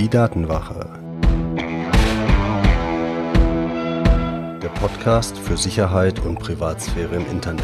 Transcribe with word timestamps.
Die 0.00 0.08
Datenwache. 0.08 0.88
Der 4.62 4.70
Podcast 4.80 5.36
für 5.36 5.58
Sicherheit 5.58 6.20
und 6.20 6.38
Privatsphäre 6.38 7.16
im 7.16 7.26
Internet. 7.30 7.62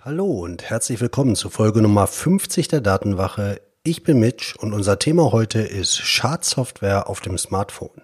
Hallo 0.00 0.24
und 0.24 0.70
herzlich 0.70 0.98
willkommen 1.02 1.36
zu 1.36 1.50
Folge 1.50 1.82
Nummer 1.82 2.06
50 2.06 2.68
der 2.68 2.80
Datenwache. 2.80 3.65
Ich 3.88 4.02
bin 4.02 4.18
Mitch 4.18 4.56
und 4.58 4.72
unser 4.72 4.98
Thema 4.98 5.30
heute 5.30 5.60
ist 5.60 5.96
Schadsoftware 5.96 7.08
auf 7.08 7.20
dem 7.20 7.38
Smartphone. 7.38 8.02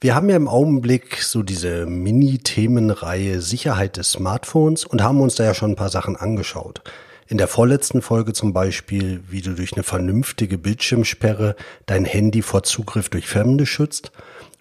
Wir 0.00 0.14
haben 0.14 0.30
ja 0.30 0.36
im 0.36 0.48
Augenblick 0.48 1.20
so 1.20 1.42
diese 1.42 1.84
Mini-Themenreihe 1.84 3.42
Sicherheit 3.42 3.98
des 3.98 4.12
Smartphones 4.12 4.86
und 4.86 5.02
haben 5.02 5.20
uns 5.20 5.34
da 5.34 5.44
ja 5.44 5.52
schon 5.52 5.72
ein 5.72 5.76
paar 5.76 5.90
Sachen 5.90 6.16
angeschaut. 6.16 6.80
In 7.28 7.36
der 7.36 7.48
vorletzten 7.48 8.00
Folge 8.00 8.32
zum 8.32 8.54
Beispiel, 8.54 9.22
wie 9.28 9.42
du 9.42 9.52
durch 9.52 9.74
eine 9.74 9.82
vernünftige 9.82 10.56
Bildschirmsperre 10.56 11.54
dein 11.84 12.06
Handy 12.06 12.40
vor 12.40 12.62
Zugriff 12.62 13.10
durch 13.10 13.26
Fremde 13.26 13.66
schützt 13.66 14.10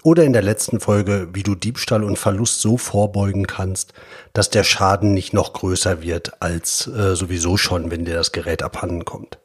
oder 0.04 0.26
in 0.26 0.34
der 0.34 0.42
letzten 0.42 0.82
Folge, 0.82 1.30
wie 1.32 1.44
du 1.44 1.56
Diebstahl 1.56 2.04
und 2.04 2.20
Verlust 2.20 2.60
so 2.60 2.76
vorbeugen 2.76 3.48
kannst, 3.48 3.94
dass 4.34 4.50
der 4.50 4.66
Schaden 4.66 5.14
nicht 5.14 5.32
noch 5.32 5.54
größer 5.54 6.02
wird 6.02 6.42
als 6.42 6.86
äh, 6.88 7.16
sowieso 7.16 7.56
schon, 7.56 7.92
wenn 7.92 8.04
dir 8.04 8.16
das 8.16 8.34
Gerät 8.34 8.62
abhanden 8.62 9.06
kommt. 9.06 9.40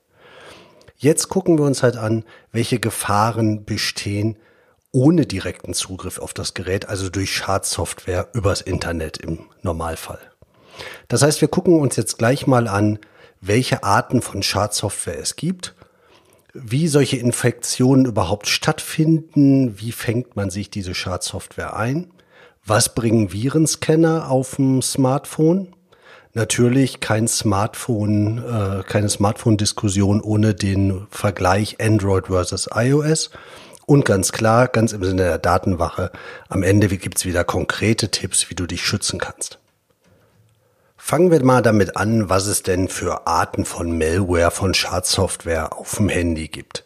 Jetzt 0.98 1.28
gucken 1.28 1.58
wir 1.58 1.64
uns 1.64 1.82
halt 1.82 1.96
an, 1.96 2.24
welche 2.52 2.78
Gefahren 2.78 3.64
bestehen 3.64 4.36
ohne 4.92 5.26
direkten 5.26 5.74
Zugriff 5.74 6.18
auf 6.18 6.34
das 6.34 6.54
Gerät, 6.54 6.88
also 6.88 7.08
durch 7.08 7.34
Schadsoftware 7.34 8.28
übers 8.32 8.60
Internet 8.60 9.18
im 9.18 9.46
Normalfall. 9.62 10.20
Das 11.08 11.22
heißt, 11.22 11.40
wir 11.40 11.48
gucken 11.48 11.80
uns 11.80 11.96
jetzt 11.96 12.18
gleich 12.18 12.46
mal 12.46 12.68
an, 12.68 12.98
welche 13.40 13.84
Arten 13.84 14.22
von 14.22 14.42
Schadsoftware 14.42 15.18
es 15.18 15.36
gibt 15.36 15.74
wie 16.54 16.88
solche 16.88 17.16
Infektionen 17.16 18.04
überhaupt 18.04 18.48
stattfinden, 18.48 19.78
wie 19.80 19.92
fängt 19.92 20.36
man 20.36 20.50
sich 20.50 20.70
diese 20.70 20.94
Schadsoftware 20.94 21.76
ein, 21.76 22.10
was 22.64 22.94
bringen 22.94 23.32
Virenscanner 23.32 24.30
auf 24.30 24.56
dem 24.56 24.82
Smartphone. 24.82 25.74
Natürlich 26.38 27.00
kein 27.00 27.26
Smartphone, 27.26 28.38
äh, 28.38 28.84
keine 28.84 29.08
Smartphone-Diskussion 29.08 30.20
ohne 30.20 30.54
den 30.54 31.08
Vergleich 31.10 31.80
Android 31.80 32.26
versus 32.28 32.68
iOS. 32.72 33.30
Und 33.86 34.04
ganz 34.04 34.30
klar, 34.30 34.68
ganz 34.68 34.92
im 34.92 35.02
Sinne 35.02 35.24
der 35.24 35.38
Datenwache, 35.38 36.12
am 36.48 36.62
Ende 36.62 36.86
gibt's 36.96 37.24
wieder 37.24 37.42
konkrete 37.42 38.12
Tipps, 38.12 38.50
wie 38.50 38.54
du 38.54 38.66
dich 38.66 38.86
schützen 38.86 39.18
kannst. 39.18 39.58
Fangen 40.96 41.32
wir 41.32 41.44
mal 41.44 41.60
damit 41.60 41.96
an, 41.96 42.28
was 42.28 42.46
es 42.46 42.62
denn 42.62 42.86
für 42.86 43.26
Arten 43.26 43.64
von 43.64 43.98
Malware, 43.98 44.52
von 44.52 44.74
Schadsoftware 44.74 45.76
auf 45.76 45.96
dem 45.96 46.08
Handy 46.08 46.46
gibt. 46.46 46.84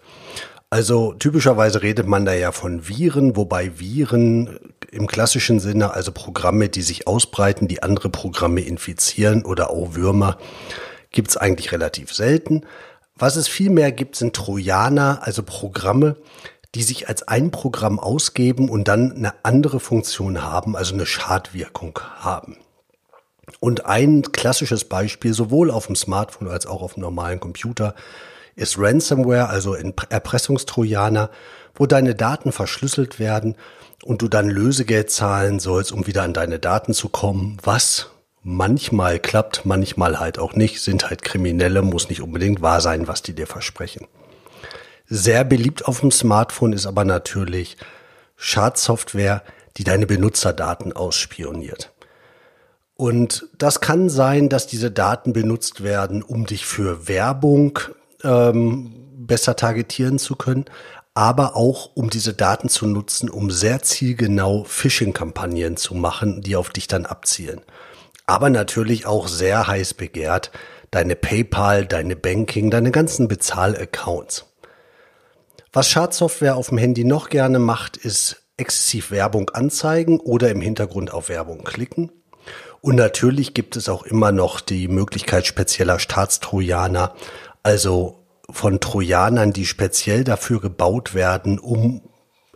Also 0.73 1.13
typischerweise 1.13 1.83
redet 1.83 2.07
man 2.07 2.25
da 2.25 2.33
ja 2.33 2.51
von 2.51 2.89
Viren, 2.89 3.37
wobei 3.37 3.79
Viren 3.79 4.59
im 4.91 5.07
klassischen 5.07 5.61
Sinne, 5.61 5.93
also 5.93 6.13
Programme, 6.13 6.71
die 6.71 6.81
sich 6.81 7.07
ausbreiten, 7.07 7.69
die 7.69 7.83
andere 7.83 8.09
Programme 8.09 8.63
infizieren 8.63 9.45
oder 9.45 9.69
auch 9.69 9.95
Würmer, 9.97 10.39
gibt's 11.11 11.37
eigentlich 11.37 11.73
relativ 11.73 12.15
selten. 12.15 12.63
Was 13.17 13.37
es 13.37 13.49
viel 13.49 13.69
mehr 13.69 13.93
gibt, 13.93 14.17
sind 14.17 14.35
Trojaner, 14.35 15.19
also 15.21 15.43
Programme, 15.43 16.17
die 16.75 16.83
sich 16.83 17.07
als 17.07 17.29
ein 17.29 17.51
Programm 17.51 18.01
ausgeben 18.01 18.71
und 18.71 18.89
dann 18.89 19.13
eine 19.13 19.35
andere 19.43 19.79
Funktion 19.79 20.43
haben, 20.43 20.75
also 20.75 20.95
eine 20.95 21.05
Schadwirkung 21.05 21.99
haben. 22.17 22.57
Und 23.61 23.85
ein 23.85 24.23
klassisches 24.23 24.85
Beispiel, 24.85 25.35
sowohl 25.35 25.71
auf 25.71 25.85
dem 25.85 25.97
Smartphone 25.97 26.49
als 26.49 26.65
auch 26.65 26.81
auf 26.81 26.95
dem 26.95 27.03
normalen 27.03 27.41
Computer, 27.41 27.95
ist 28.55 28.79
Ransomware, 28.79 29.49
also 29.49 29.75
Erpressungstrojaner, 29.75 31.31
wo 31.75 31.87
deine 31.87 32.15
Daten 32.15 32.53
verschlüsselt 32.53 33.19
werden 33.19 33.57
und 34.05 34.23
du 34.23 34.29
dann 34.29 34.49
Lösegeld 34.49 35.11
zahlen 35.11 35.59
sollst, 35.59 35.93
um 35.93 36.07
wieder 36.07 36.23
an 36.23 36.35
deine 36.35 36.59
Daten 36.59 36.93
zu 36.93 37.09
kommen, 37.09 37.57
was 37.63 38.11
manchmal 38.43 39.19
klappt, 39.19 39.65
manchmal 39.65 40.19
halt 40.19 40.39
auch 40.39 40.55
nicht, 40.55 40.81
sind 40.81 41.09
halt 41.09 41.23
Kriminelle, 41.23 41.83
muss 41.83 42.09
nicht 42.09 42.21
unbedingt 42.21 42.61
wahr 42.61 42.81
sein, 42.81 43.09
was 43.09 43.23
die 43.23 43.35
dir 43.35 43.47
versprechen. 43.47 44.07
Sehr 45.07 45.45
beliebt 45.45 45.87
auf 45.87 46.01
dem 46.01 46.11
Smartphone 46.11 46.73
ist 46.73 46.87
aber 46.87 47.05
natürlich 47.05 47.77
Schadsoftware, 48.37 49.43
die 49.77 49.85
deine 49.85 50.07
Benutzerdaten 50.07 50.93
ausspioniert. 50.93 51.93
Und 52.95 53.49
das 53.57 53.81
kann 53.81 54.09
sein, 54.09 54.49
dass 54.49 54.67
diese 54.67 54.91
Daten 54.91 55.33
benutzt 55.33 55.83
werden, 55.83 56.23
um 56.23 56.47
dich 56.47 56.67
für 56.67 57.09
Werbung 57.09 57.79
ähm, 58.25 58.93
besser 59.17 59.57
targetieren 59.57 60.19
zu 60.19 60.37
können, 60.37 60.65
aber 61.15 61.57
auch 61.57 61.91
um 61.95 62.11
diese 62.11 62.33
Daten 62.35 62.69
zu 62.69 62.87
nutzen, 62.87 63.29
um 63.29 63.51
sehr 63.51 63.83
zielgenau 63.83 64.65
Phishing-Kampagnen 64.65 65.77
zu 65.77 65.95
machen, 65.95 66.41
die 66.41 66.57
auf 66.57 66.71
dich 66.71 66.89
dann 66.89 67.07
abzielen. 67.07 67.61
Aber 68.27 68.51
natürlich 68.51 69.07
auch 69.07 69.29
sehr 69.29 69.67
heiß 69.67 69.95
begehrt 69.95 70.51
deine 70.91 71.17
PayPal, 71.17 71.87
deine 71.87 72.17
Banking, 72.17 72.71
deine 72.71 72.93
ganzen 72.93 73.27
Bezahlaccounts. 73.27 74.47
Was 75.73 75.89
Schadsoftware 75.89 76.57
auf 76.57 76.69
dem 76.69 76.79
Handy 76.79 77.05
noch 77.05 77.31
gerne 77.31 77.59
macht, 77.59 77.97
ist 77.97 78.43
exzessiv 78.59 79.11
Werbung 79.11 79.51
anzeigen 79.51 80.21
oder 80.21 80.51
im 80.51 80.61
Hintergrund 80.61 81.13
auf 81.13 81.31
Werbung 81.31 81.65
klicken. 81.65 82.13
Und 82.83 82.97
natürlich 82.97 83.55
gibt 83.55 83.77
es 83.77 83.89
auch 83.89 84.03
immer 84.03 84.33
noch 84.33 84.61
die 84.61 84.89
Möglichkeit 84.89 85.47
spezieller 85.47 85.99
Staatstrojaner, 85.99 87.15
also 87.63 88.19
von 88.51 88.81
Trojanern, 88.81 89.53
die 89.53 89.67
speziell 89.67 90.25
dafür 90.25 90.61
gebaut 90.61 91.15
werden, 91.15 91.59
um 91.59 92.03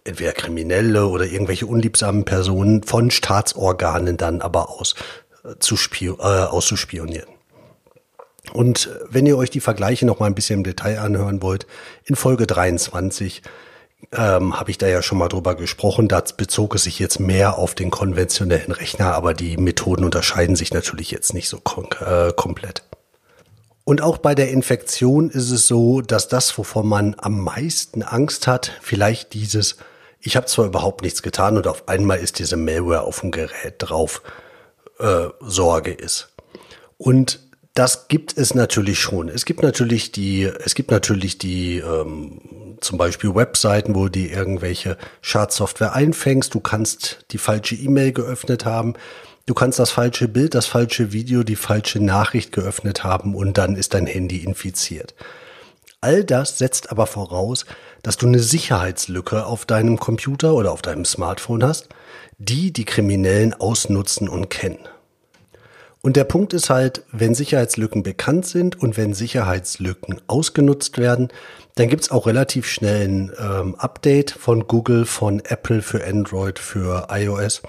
entweder 0.05 0.33
Kriminelle 0.33 1.07
oder 1.07 1.25
irgendwelche 1.25 1.67
unliebsamen 1.67 2.25
Personen 2.25 2.83
von 2.83 3.11
Staatsorganen 3.11 4.17
dann 4.17 4.41
aber 4.41 4.71
aus 4.71 4.95
äh, 5.45 5.55
zu 5.59 5.77
äh, 6.01 6.13
auszuspionieren. 6.21 7.29
Und 8.53 8.91
wenn 9.09 9.27
ihr 9.27 9.37
euch 9.37 9.51
die 9.51 9.61
Vergleiche 9.61 10.07
noch 10.07 10.21
mal 10.21 10.27
ein 10.27 10.35
bisschen 10.35 10.61
im 10.61 10.65
Detail 10.65 11.01
anhören 11.01 11.43
wollt, 11.43 11.67
in 12.05 12.15
Folge 12.15 12.47
23 12.47 13.43
ähm, 14.13 14.59
habe 14.59 14.71
ich 14.71 14.79
da 14.79 14.87
ja 14.87 15.03
schon 15.03 15.19
mal 15.19 15.29
drüber 15.29 15.57
gesprochen. 15.57 16.07
Da 16.07 16.23
bezog 16.37 16.75
es 16.75 16.85
sich 16.85 16.99
jetzt 16.99 17.19
mehr 17.19 17.59
auf 17.59 17.75
den 17.75 17.91
konventionellen 17.91 18.73
Rechner, 18.73 19.15
aber 19.15 19.35
die 19.35 19.57
Methoden 19.57 20.05
unterscheiden 20.05 20.55
sich 20.55 20.73
natürlich 20.73 21.11
jetzt 21.11 21.35
nicht 21.35 21.49
so 21.49 21.59
äh, 22.01 22.33
komplett. 22.33 22.86
Und 23.89 24.03
auch 24.03 24.19
bei 24.19 24.35
der 24.35 24.51
Infektion 24.51 25.31
ist 25.31 25.53
es 25.53 25.69
so, 25.69 26.01
dass 26.01 26.27
das, 26.27 26.59
wovon 26.59 26.89
man 26.89 27.15
am 27.19 27.39
meisten 27.39 28.03
Angst 28.03 28.49
hat, 28.49 28.73
vielleicht 28.83 29.33
dieses, 29.33 29.77
ich 30.19 30.35
habe 30.37 30.47
zwar 30.47 30.67
überhaupt 30.67 31.03
nichts 31.03 31.23
getan 31.23 31.57
und 31.57 31.69
auf 31.69 31.87
einmal 31.87 32.19
ist 32.19 32.41
diese 32.41 32.57
Malware 32.57 33.03
auf 33.03 33.21
dem 33.21 33.31
Gerät 33.31 33.77
drauf, 33.79 34.23
äh, 34.99 35.29
Sorge 35.39 35.93
ist. 35.93 36.33
Und 36.99 37.39
das 37.75 38.09
gibt 38.09 38.37
es 38.37 38.57
natürlich 38.57 38.99
schon. 38.99 39.29
Es 39.29 39.45
gibt 39.45 39.63
natürlich 39.63 40.11
die, 40.11 40.43
es 40.43 40.75
gibt 40.75 40.91
natürlich 40.91 41.39
die 41.39 41.79
ähm, 41.79 42.41
zum 42.81 42.99
Beispiel 42.99 43.37
Webseiten, 43.37 43.95
wo 43.95 44.09
du 44.09 44.19
irgendwelche 44.19 44.99
Schadsoftware 45.21 45.95
einfängst. 45.95 46.53
Du 46.53 46.59
kannst 46.59 47.25
die 47.31 47.39
falsche 47.39 47.77
E-Mail 47.77 48.11
geöffnet 48.11 48.65
haben. 48.65 48.95
Du 49.47 49.55
kannst 49.55 49.79
das 49.79 49.93
falsche 49.93 50.27
Bild, 50.27 50.57
das 50.57 50.67
falsche 50.67 51.13
Video, 51.13 51.45
die 51.45 51.55
falsche 51.55 52.01
Nachricht 52.01 52.51
geöffnet 52.51 53.05
haben 53.05 53.37
und 53.37 53.57
dann 53.57 53.77
ist 53.77 53.95
dein 53.95 54.09
Handy 54.09 54.39
infiziert. 54.39 55.15
All 56.01 56.25
das 56.25 56.59
setzt 56.59 56.91
aber 56.91 57.07
voraus, 57.07 57.65
dass 58.03 58.17
du 58.17 58.27
eine 58.27 58.41
Sicherheitslücke 58.41 59.47
auf 59.47 59.65
deinem 59.65 60.01
Computer 60.01 60.53
oder 60.55 60.73
auf 60.73 60.83
deinem 60.83 61.05
Smartphone 61.05 61.63
hast, 61.63 61.89
die 62.39 62.73
die 62.73 62.85
Kriminellen 62.85 63.55
ausnutzen 63.55 64.29
und 64.29 64.51
kennen. 64.51 64.81
Und 66.03 66.17
der 66.17 66.25
Punkt 66.25 66.53
ist 66.53 66.69
halt, 66.69 67.03
wenn 67.13 67.35
Sicherheitslücken 67.35 68.03
bekannt 68.03 68.47
sind 68.47 68.81
und 68.81 68.97
wenn 68.97 69.15
Sicherheitslücken 69.15 70.21
ausgenutzt 70.27 70.99
werden, 70.99 71.29
dann 71.77 71.89
gibt's 71.89 72.11
auch 72.11 72.27
relativ 72.27 72.67
schnell 72.67 73.09
ein 73.09 73.33
ähm, 73.39 73.75
Update 73.77 74.33
von 74.33 74.67
Google, 74.67 75.05
von 75.05 75.41
Apple 75.45 75.83
für 75.83 76.05
Android, 76.05 76.59
für 76.59 77.09
iOS. 77.11 77.63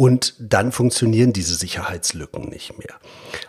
Und 0.00 0.34
dann 0.38 0.72
funktionieren 0.72 1.34
diese 1.34 1.54
Sicherheitslücken 1.54 2.48
nicht 2.48 2.78
mehr. 2.78 2.94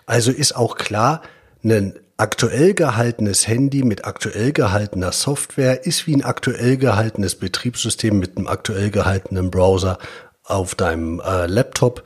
Also 0.05 0.31
ist 0.31 0.53
auch 0.53 0.75
klar, 0.75 1.21
ein 1.63 1.97
aktuell 2.17 2.73
gehaltenes 2.73 3.47
Handy 3.47 3.83
mit 3.83 4.03
aktuell 4.03 4.51
gehaltener 4.51 5.13
Software 5.13 5.85
ist 5.85 6.07
wie 6.07 6.15
ein 6.15 6.25
aktuell 6.25 6.75
gehaltenes 6.75 7.35
Betriebssystem 7.35 8.19
mit 8.19 8.35
einem 8.35 8.47
aktuell 8.47 8.91
gehaltenen 8.91 9.49
Browser 9.49 9.97
auf 10.43 10.75
deinem 10.75 11.21
äh, 11.21 11.45
Laptop 11.45 12.03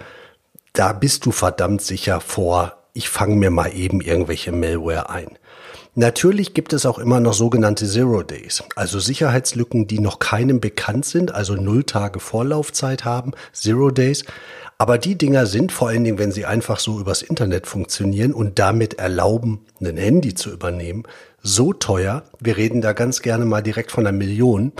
da 0.75 0.93
bist 0.93 1.25
du 1.25 1.31
verdammt 1.31 1.81
sicher 1.81 2.19
vor 2.21 2.77
ich 2.93 3.09
fange 3.09 3.35
mir 3.35 3.49
mal 3.49 3.73
eben 3.75 3.99
irgendwelche 3.99 4.53
Malware 4.53 5.09
ein. 5.09 5.37
Natürlich 5.97 6.53
gibt 6.53 6.73
es 6.73 6.85
auch 6.85 6.99
immer 6.99 7.21
noch 7.21 7.33
sogenannte 7.33 7.87
Zero 7.87 8.21
Days, 8.21 8.61
also 8.75 8.99
Sicherheitslücken, 8.99 9.87
die 9.87 9.99
noch 9.99 10.19
keinem 10.19 10.59
bekannt 10.59 11.05
sind, 11.05 11.33
also 11.33 11.55
null 11.55 11.85
Tage 11.85 12.19
Vorlaufzeit 12.19 13.05
haben, 13.05 13.31
Zero 13.53 13.91
Days. 13.91 14.25
Aber 14.77 14.97
die 14.97 15.17
Dinger 15.17 15.45
sind 15.45 15.71
vor 15.71 15.87
allen 15.87 16.03
Dingen, 16.03 16.19
wenn 16.19 16.33
sie 16.33 16.45
einfach 16.45 16.79
so 16.79 16.99
übers 16.99 17.21
Internet 17.21 17.65
funktionieren 17.65 18.33
und 18.33 18.59
damit 18.59 18.95
erlauben, 18.95 19.65
ein 19.79 19.95
Handy 19.95 20.35
zu 20.35 20.51
übernehmen, 20.51 21.03
so 21.41 21.71
teuer, 21.71 22.23
wir 22.41 22.57
reden 22.57 22.81
da 22.81 22.91
ganz 22.91 23.21
gerne 23.21 23.45
mal 23.45 23.61
direkt 23.61 23.93
von 23.93 24.05
einer 24.05 24.17
Million, 24.17 24.73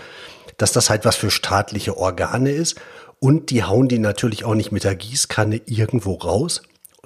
dass 0.58 0.74
das 0.74 0.90
halt 0.90 1.06
was 1.06 1.16
für 1.16 1.32
staatliche 1.32 1.96
Organe 1.96 2.52
ist. 2.52 2.76
Und 3.20 3.52
die 3.52 3.64
hauen 3.64 3.88
die 3.88 4.00
natürlich 4.00 4.44
auch 4.44 4.56
nicht 4.56 4.74
mit 4.74 4.84
der 4.84 4.96
Gießkanne 4.96 5.62
irgendwo 5.66 6.16
raus, 6.16 6.62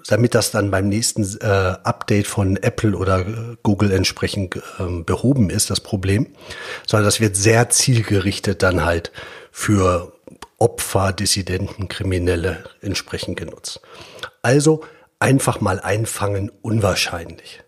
damit 0.07 0.35
das 0.35 0.51
dann 0.51 0.71
beim 0.71 0.89
nächsten 0.89 1.23
äh, 1.41 1.45
Update 1.45 2.27
von 2.27 2.57
Apple 2.57 2.95
oder 2.95 3.19
äh, 3.19 3.57
Google 3.63 3.91
entsprechend 3.91 4.55
äh, 4.55 5.03
behoben 5.03 5.49
ist, 5.49 5.69
das 5.69 5.81
Problem, 5.81 6.27
sondern 6.87 7.05
das 7.05 7.19
wird 7.19 7.35
sehr 7.35 7.69
zielgerichtet 7.69 8.63
dann 8.63 8.85
halt 8.85 9.11
für 9.51 10.13
Opfer, 10.57 11.13
Dissidenten, 11.13 11.87
Kriminelle 11.87 12.63
entsprechend 12.81 13.37
genutzt. 13.37 13.81
Also 14.41 14.81
einfach 15.19 15.61
mal 15.61 15.79
einfangen, 15.79 16.51
unwahrscheinlich. 16.61 17.61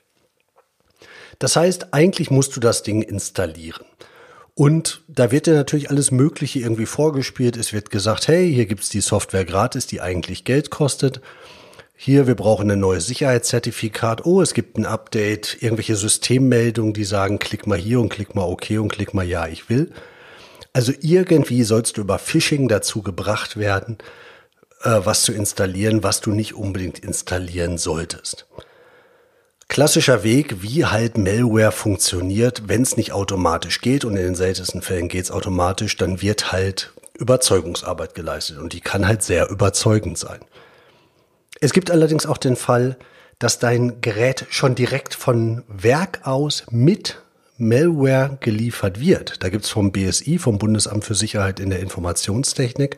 Das 1.40 1.56
heißt, 1.56 1.94
eigentlich 1.94 2.30
musst 2.30 2.56
du 2.56 2.60
das 2.60 2.84
Ding 2.84 3.02
installieren. 3.02 3.86
Und 4.54 5.02
da 5.08 5.32
wird 5.32 5.48
dir 5.48 5.56
natürlich 5.56 5.90
alles 5.90 6.12
Mögliche 6.12 6.60
irgendwie 6.60 6.86
vorgespielt. 6.86 7.58
Es 7.58 7.74
wird 7.74 7.90
gesagt, 7.90 8.28
hey, 8.28 8.54
hier 8.54 8.66
gibt's 8.66 8.90
die 8.90 9.02
Software 9.02 9.46
gratis, 9.46 9.88
die 9.88 10.02
eigentlich 10.02 10.44
Geld 10.44 10.70
kostet. 10.70 11.22
Hier, 12.04 12.26
wir 12.26 12.34
brauchen 12.34 12.72
ein 12.72 12.80
neues 12.80 13.06
Sicherheitszertifikat. 13.06 14.26
Oh, 14.26 14.42
es 14.42 14.56
gibt 14.56 14.76
ein 14.76 14.88
Update, 14.88 15.62
irgendwelche 15.62 15.96
Systemmeldungen, 15.96 16.94
die 16.94 17.04
sagen, 17.04 17.38
klick 17.38 17.68
mal 17.68 17.78
hier 17.78 18.00
und 18.00 18.10
klick 18.10 18.34
mal 18.34 18.42
OK 18.42 18.72
und 18.72 18.92
klick 18.92 19.14
mal 19.14 19.24
Ja, 19.24 19.46
ich 19.46 19.70
will. 19.70 19.92
Also 20.74 20.94
irgendwie 21.00 21.62
sollst 21.62 21.98
du 21.98 22.02
über 22.02 22.18
Phishing 22.18 22.68
dazu 22.68 23.04
gebracht 23.04 23.56
werden, 23.56 24.00
äh, 24.82 25.02
was 25.04 25.22
zu 25.22 25.32
installieren, 25.32 26.02
was 26.02 26.22
du 26.22 26.32
nicht 26.32 26.56
unbedingt 26.56 26.98
installieren 26.98 27.78
solltest. 27.78 28.48
Klassischer 29.68 30.24
Weg, 30.24 30.64
wie 30.64 30.86
halt 30.86 31.20
Malware 31.20 31.72
funktioniert, 31.72 32.64
wenn 32.66 32.82
es 32.82 32.98
nicht 32.98 33.12
automatisch 33.12 33.80
geht 33.80 34.06
und 34.06 34.18
in 34.18 34.24
den 34.24 34.36
seltensten 34.36 34.82
Fällen 34.82 35.08
geht 35.08 35.26
es 35.26 35.32
automatisch, 35.32 35.98
dann 35.98 36.20
wird 36.24 36.52
halt 36.52 36.94
Überzeugungsarbeit 37.14 38.16
geleistet 38.16 38.58
und 38.58 38.74
die 38.74 38.82
kann 38.82 39.08
halt 39.08 39.22
sehr 39.22 39.52
überzeugend 39.52 40.18
sein. 40.18 40.40
Es 41.64 41.74
gibt 41.74 41.92
allerdings 41.92 42.26
auch 42.26 42.40
den 42.40 42.56
Fall, 42.56 42.98
dass 43.38 43.60
dein 43.60 44.02
Gerät 44.02 44.48
schon 44.50 44.74
direkt 44.74 45.14
von 45.14 45.64
Werk 45.68 46.22
aus 46.24 46.66
mit 46.72 47.22
Malware 47.60 48.40
geliefert 48.40 49.00
wird. 49.00 49.44
Da 49.44 49.50
gibt's 49.50 49.70
vom 49.70 49.92
BSI, 49.92 50.40
vom 50.40 50.58
Bundesamt 50.58 51.06
für 51.06 51.14
Sicherheit 51.14 51.60
in 51.60 51.70
der 51.70 51.80
Informationstechnik, 51.80 52.98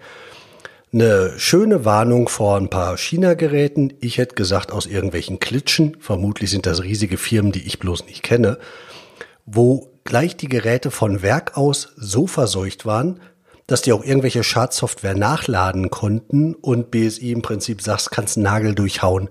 eine 0.94 1.34
schöne 1.38 1.84
Warnung 1.84 2.30
vor 2.30 2.56
ein 2.56 2.70
paar 2.70 2.98
China-Geräten. 2.98 3.94
Ich 4.00 4.18
hätte 4.18 4.36
gesagt 4.36 4.72
aus 4.72 4.86
irgendwelchen 4.86 5.40
Klitschen. 5.40 5.98
Vermutlich 6.00 6.50
sind 6.50 6.66
das 6.66 6.84
riesige 6.84 7.18
Firmen, 7.18 7.52
die 7.52 7.68
ich 7.68 7.80
bloß 7.80 8.06
nicht 8.06 8.24
kenne, 8.24 8.60
wo 9.46 9.92
gleich 10.06 10.38
die 10.38 10.48
Geräte 10.48 10.90
von 10.90 11.22
Werk 11.22 11.58
aus 11.58 11.94
so 11.98 12.28
verseucht 12.28 12.86
waren, 12.86 13.20
dass 13.74 13.82
die 13.82 13.92
auch 13.92 14.04
irgendwelche 14.04 14.44
Schadsoftware 14.44 15.16
nachladen 15.16 15.90
konnten 15.90 16.54
und 16.54 16.92
BSI 16.92 17.32
im 17.32 17.42
Prinzip 17.42 17.82
sagt, 17.82 18.12
kannst 18.12 18.38
einen 18.38 18.44
Nagel 18.44 18.76
durchhauen, 18.76 19.30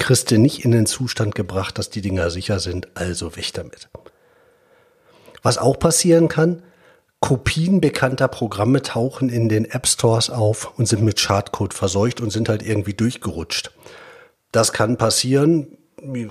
kriegst 0.00 0.32
du 0.32 0.36
nicht 0.36 0.64
in 0.64 0.72
den 0.72 0.86
Zustand 0.86 1.36
gebracht, 1.36 1.78
dass 1.78 1.90
die 1.90 2.00
Dinger 2.00 2.28
sicher 2.30 2.58
sind, 2.58 2.88
also 2.94 3.36
weg 3.36 3.52
damit. 3.54 3.88
Was 5.44 5.58
auch 5.58 5.78
passieren 5.78 6.26
kann, 6.26 6.64
Kopien 7.20 7.80
bekannter 7.80 8.26
Programme 8.26 8.82
tauchen 8.82 9.28
in 9.28 9.48
den 9.48 9.64
App 9.64 9.86
Stores 9.86 10.28
auf 10.28 10.76
und 10.76 10.86
sind 10.86 11.04
mit 11.04 11.20
Schadcode 11.20 11.72
verseucht 11.72 12.20
und 12.20 12.30
sind 12.30 12.48
halt 12.48 12.64
irgendwie 12.64 12.94
durchgerutscht. 12.94 13.70
Das 14.50 14.72
kann 14.72 14.96
passieren. 14.96 15.78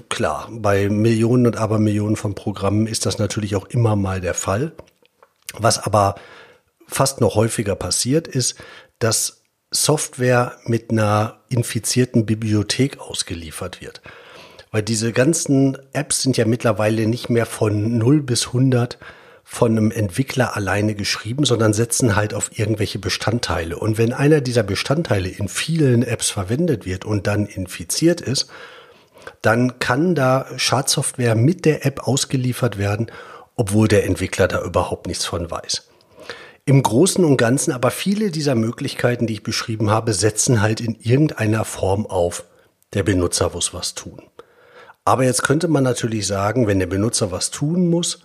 Klar, 0.09 0.49
bei 0.51 0.89
Millionen 0.89 1.47
und 1.47 1.55
Abermillionen 1.55 2.17
von 2.17 2.35
Programmen 2.35 2.87
ist 2.87 3.05
das 3.05 3.19
natürlich 3.19 3.55
auch 3.55 3.67
immer 3.67 3.95
mal 3.95 4.19
der 4.19 4.33
Fall. 4.33 4.73
Was 5.57 5.79
aber 5.81 6.15
fast 6.87 7.21
noch 7.21 7.35
häufiger 7.35 7.75
passiert 7.75 8.27
ist, 8.27 8.55
dass 8.99 9.43
Software 9.71 10.57
mit 10.65 10.91
einer 10.91 11.39
infizierten 11.49 12.25
Bibliothek 12.25 12.99
ausgeliefert 12.99 13.81
wird. 13.81 14.01
Weil 14.71 14.83
diese 14.83 15.13
ganzen 15.13 15.77
Apps 15.93 16.21
sind 16.21 16.37
ja 16.37 16.45
mittlerweile 16.45 17.05
nicht 17.07 17.29
mehr 17.29 17.45
von 17.45 17.97
0 17.97 18.21
bis 18.21 18.47
100 18.47 18.97
von 19.43 19.71
einem 19.71 19.91
Entwickler 19.91 20.55
alleine 20.55 20.95
geschrieben, 20.95 21.45
sondern 21.45 21.73
setzen 21.73 22.15
halt 22.15 22.33
auf 22.33 22.57
irgendwelche 22.57 22.97
Bestandteile. 22.97 23.77
Und 23.77 23.97
wenn 23.97 24.13
einer 24.13 24.41
dieser 24.41 24.63
Bestandteile 24.63 25.29
in 25.29 25.47
vielen 25.47 26.01
Apps 26.01 26.29
verwendet 26.29 26.85
wird 26.85 27.05
und 27.05 27.27
dann 27.27 27.45
infiziert 27.45 28.21
ist, 28.21 28.47
dann 29.41 29.79
kann 29.79 30.15
da 30.15 30.47
Schadsoftware 30.57 31.35
mit 31.35 31.65
der 31.65 31.85
App 31.85 32.07
ausgeliefert 32.07 32.77
werden, 32.77 33.11
obwohl 33.55 33.87
der 33.87 34.05
Entwickler 34.05 34.47
da 34.47 34.63
überhaupt 34.63 35.07
nichts 35.07 35.25
von 35.25 35.51
weiß. 35.51 35.87
Im 36.65 36.81
Großen 36.81 37.25
und 37.25 37.35
Ganzen 37.35 37.73
aber 37.73 37.91
viele 37.91 38.31
dieser 38.31 38.55
Möglichkeiten, 38.55 39.27
die 39.27 39.33
ich 39.33 39.43
beschrieben 39.43 39.89
habe, 39.89 40.13
setzen 40.13 40.61
halt 40.61 40.79
in 40.79 40.95
irgendeiner 40.95 41.65
Form 41.65 42.05
auf, 42.05 42.45
der 42.93 43.03
Benutzer 43.03 43.49
muss 43.49 43.73
was 43.73 43.95
tun. 43.95 44.21
Aber 45.03 45.25
jetzt 45.25 45.43
könnte 45.43 45.67
man 45.67 45.83
natürlich 45.83 46.25
sagen, 46.25 46.67
wenn 46.67 46.79
der 46.79 46.87
Benutzer 46.87 47.31
was 47.31 47.51
tun 47.51 47.89
muss, 47.89 48.19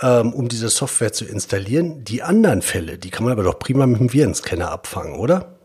ähm, 0.00 0.32
um 0.32 0.48
diese 0.48 0.68
Software 0.68 1.12
zu 1.12 1.24
installieren, 1.24 2.02
die 2.02 2.22
anderen 2.22 2.62
Fälle, 2.62 2.98
die 2.98 3.10
kann 3.10 3.22
man 3.22 3.32
aber 3.32 3.44
doch 3.44 3.60
prima 3.60 3.86
mit 3.86 4.00
dem 4.00 4.12
Virenscanner 4.12 4.72
abfangen, 4.72 5.14
oder? 5.14 5.56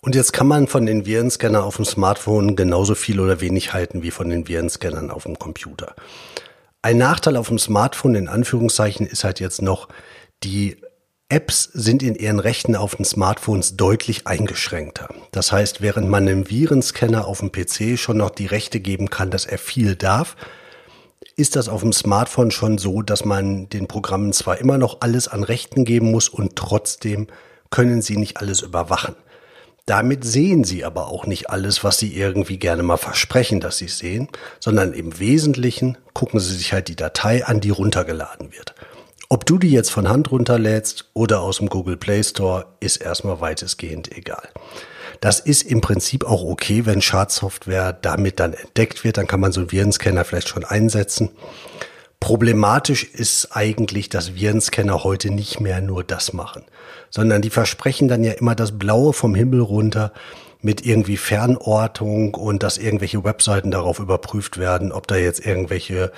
Und 0.00 0.14
jetzt 0.14 0.32
kann 0.32 0.46
man 0.46 0.68
von 0.68 0.86
den 0.86 1.04
Virenscanner 1.04 1.64
auf 1.64 1.76
dem 1.76 1.84
Smartphone 1.84 2.54
genauso 2.54 2.94
viel 2.94 3.18
oder 3.18 3.40
wenig 3.40 3.72
halten 3.72 4.02
wie 4.02 4.12
von 4.12 4.30
den 4.30 4.46
Virenscannern 4.46 5.10
auf 5.10 5.24
dem 5.24 5.38
Computer. 5.38 5.94
Ein 6.82 6.96
Nachteil 6.96 7.36
auf 7.36 7.48
dem 7.48 7.58
Smartphone 7.58 8.14
in 8.14 8.28
Anführungszeichen 8.28 9.06
ist 9.06 9.24
halt 9.24 9.38
jetzt 9.38 9.60
noch, 9.60 9.88
die 10.42 10.78
Apps 11.28 11.64
sind 11.64 12.02
in 12.02 12.14
ihren 12.14 12.40
Rechten 12.40 12.74
auf 12.74 12.96
den 12.96 13.04
Smartphones 13.04 13.76
deutlich 13.76 14.26
eingeschränkter. 14.26 15.14
Das 15.30 15.52
heißt, 15.52 15.82
während 15.82 16.08
man 16.08 16.26
einem 16.26 16.48
Virenscanner 16.48 17.26
auf 17.26 17.40
dem 17.40 17.52
PC 17.52 17.98
schon 17.98 18.16
noch 18.16 18.30
die 18.30 18.46
Rechte 18.46 18.80
geben 18.80 19.10
kann, 19.10 19.30
dass 19.30 19.44
er 19.44 19.58
viel 19.58 19.94
darf, 19.94 20.36
ist 21.36 21.54
das 21.54 21.68
auf 21.68 21.82
dem 21.82 21.92
Smartphone 21.92 22.50
schon 22.50 22.78
so, 22.78 23.02
dass 23.02 23.26
man 23.26 23.68
den 23.68 23.86
Programmen 23.86 24.32
zwar 24.32 24.58
immer 24.58 24.78
noch 24.78 25.02
alles 25.02 25.28
an 25.28 25.44
Rechten 25.44 25.84
geben 25.84 26.10
muss 26.10 26.30
und 26.30 26.56
trotzdem 26.56 27.26
können 27.68 28.00
sie 28.00 28.16
nicht 28.16 28.38
alles 28.38 28.62
überwachen. 28.62 29.14
Damit 29.90 30.22
sehen 30.22 30.62
sie 30.62 30.84
aber 30.84 31.08
auch 31.08 31.26
nicht 31.26 31.50
alles, 31.50 31.82
was 31.82 31.98
sie 31.98 32.14
irgendwie 32.16 32.58
gerne 32.58 32.84
mal 32.84 32.96
versprechen, 32.96 33.58
dass 33.58 33.78
sie 33.78 33.88
sehen, 33.88 34.28
sondern 34.60 34.92
im 34.92 35.18
Wesentlichen 35.18 35.98
gucken 36.14 36.38
sie 36.38 36.54
sich 36.54 36.72
halt 36.72 36.86
die 36.86 36.94
Datei 36.94 37.44
an, 37.44 37.60
die 37.60 37.70
runtergeladen 37.70 38.52
wird. 38.52 38.76
Ob 39.28 39.46
du 39.46 39.58
die 39.58 39.72
jetzt 39.72 39.90
von 39.90 40.08
Hand 40.08 40.30
runterlädst 40.30 41.10
oder 41.12 41.40
aus 41.40 41.56
dem 41.56 41.68
Google 41.68 41.96
Play 41.96 42.22
Store, 42.22 42.66
ist 42.78 42.98
erstmal 42.98 43.40
weitestgehend 43.40 44.16
egal. 44.16 44.48
Das 45.20 45.40
ist 45.40 45.62
im 45.62 45.80
Prinzip 45.80 46.24
auch 46.24 46.44
okay, 46.44 46.86
wenn 46.86 47.02
Schadsoftware 47.02 47.92
damit 47.92 48.38
dann 48.38 48.52
entdeckt 48.52 49.02
wird, 49.02 49.16
dann 49.16 49.26
kann 49.26 49.40
man 49.40 49.50
so 49.50 49.58
einen 49.58 49.72
Virenscanner 49.72 50.24
vielleicht 50.24 50.50
schon 50.50 50.64
einsetzen. 50.64 51.30
Problematisch 52.20 53.04
ist 53.04 53.56
eigentlich, 53.56 54.10
dass 54.10 54.34
Virenscanner 54.34 55.04
heute 55.04 55.30
nicht 55.30 55.58
mehr 55.58 55.80
nur 55.80 56.04
das 56.04 56.34
machen, 56.34 56.64
sondern 57.08 57.40
die 57.40 57.50
versprechen 57.50 58.08
dann 58.08 58.22
ja 58.22 58.32
immer 58.32 58.54
das 58.54 58.78
Blaue 58.78 59.14
vom 59.14 59.34
Himmel 59.34 59.60
runter 59.60 60.12
mit 60.60 60.84
irgendwie 60.84 61.16
Fernortung 61.16 62.34
und 62.34 62.62
dass 62.62 62.76
irgendwelche 62.76 63.24
Webseiten 63.24 63.70
darauf 63.70 63.98
überprüft 63.98 64.58
werden, 64.58 64.92
ob 64.92 65.06
da 65.06 65.16
jetzt 65.16 65.44
irgendwelche 65.44 66.12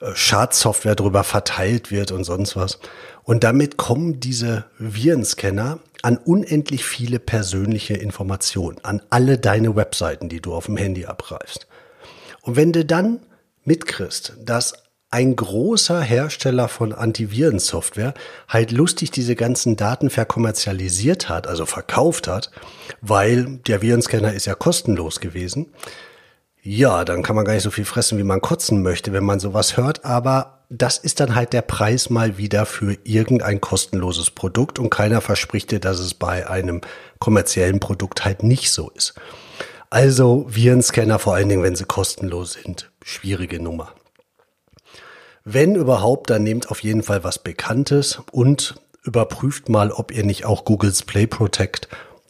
äh, 0.00 0.14
Schadsoftware 0.14 0.94
drüber 0.94 1.24
verteilt 1.24 1.90
wird 1.90 2.10
und 2.10 2.24
sonst 2.24 2.56
was. 2.56 2.78
Und 3.22 3.44
damit 3.44 3.76
kommen 3.76 4.20
diese 4.20 4.64
Virenscanner 4.78 5.78
an 6.02 6.16
unendlich 6.16 6.84
viele 6.84 7.18
persönliche 7.18 7.94
Informationen, 7.94 8.78
an 8.82 9.02
alle 9.10 9.38
deine 9.38 9.76
Webseiten, 9.76 10.28
die 10.28 10.40
du 10.40 10.54
auf 10.54 10.66
dem 10.66 10.76
Handy 10.76 11.04
abgreifst. 11.06 11.66
Und 12.42 12.56
wenn 12.56 12.72
du 12.72 12.84
dann 12.84 13.20
mitkriegst, 13.64 14.34
dass 14.44 14.83
ein 15.14 15.36
großer 15.36 16.00
Hersteller 16.00 16.66
von 16.66 16.92
Antivirensoftware 16.92 18.14
halt 18.48 18.72
lustig 18.72 19.12
diese 19.12 19.36
ganzen 19.36 19.76
Daten 19.76 20.10
verkommerzialisiert 20.10 21.28
hat, 21.28 21.46
also 21.46 21.66
verkauft 21.66 22.26
hat, 22.26 22.50
weil 23.00 23.60
der 23.68 23.80
Virenscanner 23.80 24.32
ist 24.32 24.46
ja 24.46 24.56
kostenlos 24.56 25.20
gewesen, 25.20 25.72
ja, 26.62 27.04
dann 27.04 27.22
kann 27.22 27.36
man 27.36 27.44
gar 27.44 27.52
nicht 27.52 27.62
so 27.62 27.70
viel 27.70 27.84
fressen, 27.84 28.18
wie 28.18 28.24
man 28.24 28.40
kotzen 28.40 28.82
möchte, 28.82 29.12
wenn 29.12 29.22
man 29.22 29.38
sowas 29.38 29.76
hört. 29.76 30.04
Aber 30.04 30.64
das 30.68 30.98
ist 30.98 31.20
dann 31.20 31.36
halt 31.36 31.52
der 31.52 31.62
Preis 31.62 32.10
mal 32.10 32.36
wieder 32.36 32.66
für 32.66 32.96
irgendein 33.04 33.60
kostenloses 33.60 34.32
Produkt 34.32 34.80
und 34.80 34.90
keiner 34.90 35.20
verspricht 35.20 35.70
dir, 35.70 35.78
dass 35.78 36.00
es 36.00 36.14
bei 36.14 36.50
einem 36.50 36.80
kommerziellen 37.20 37.78
Produkt 37.78 38.24
halt 38.24 38.42
nicht 38.42 38.72
so 38.72 38.90
ist. 38.90 39.14
Also 39.90 40.46
Virenscanner, 40.48 41.20
vor 41.20 41.36
allen 41.36 41.50
Dingen, 41.50 41.62
wenn 41.62 41.76
sie 41.76 41.84
kostenlos 41.84 42.54
sind, 42.54 42.90
schwierige 43.04 43.62
Nummer. 43.62 43.94
Wenn 45.44 45.74
überhaupt, 45.74 46.30
dann 46.30 46.42
nehmt 46.42 46.70
auf 46.70 46.82
jeden 46.82 47.02
Fall 47.02 47.22
was 47.22 47.38
Bekanntes 47.38 48.18
und 48.32 48.76
überprüft 49.02 49.68
mal, 49.68 49.92
ob 49.92 50.10
ihr 50.10 50.24
nicht 50.24 50.46
auch 50.46 50.64
Googles 50.64 51.02
Play 51.02 51.26
Protect 51.26 51.88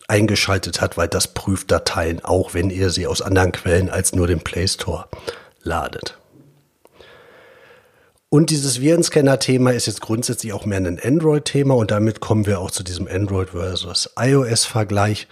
eingeschaltet 0.09 0.81
habt, 0.81 0.97
weil 0.97 1.07
das 1.07 1.29
prüft 1.29 1.71
Dateien, 1.71 2.25
auch 2.25 2.55
wenn 2.55 2.71
ihr 2.71 2.91
sie 2.91 3.07
aus 3.07 3.23
anderen 3.23 3.53
Quellen 3.53 3.89
als 3.89 4.17
nur 4.17 4.27
dem 4.27 4.41
Play 4.41 4.67
Store 4.67 5.07
ladet. 5.63 6.19
Und 8.29 8.51
dieses 8.51 8.81
Virenscanner-Thema 8.81 9.71
ist 9.71 9.87
jetzt 9.87 10.01
grundsätzlich 10.01 10.53
auch 10.53 10.67
mehr 10.67 10.79
ein 10.79 10.99
Android-Thema 11.01 11.77
und 11.77 11.93
damit 11.93 12.19
kommen 12.19 12.47
wir 12.47 12.59
auch 12.59 12.73
zu 12.73 12.83
diesem 12.83 13.07
Android 13.07 13.51
versus 13.51 14.11
iOS-Vergleich, 14.19 15.29